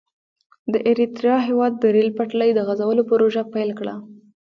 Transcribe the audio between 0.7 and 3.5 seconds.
د اریتریا هېواد د ریل پټلۍ د غزولو پروژه